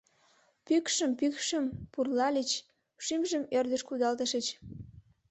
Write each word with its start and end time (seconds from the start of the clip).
Пӱкшым 0.65 1.11
пӱкшым- 1.19 1.65
пурлальыч, 1.93 2.51
шӱмжым 3.05 3.43
ӧрдыж 3.57 3.81
кудалтышыч 3.87 4.45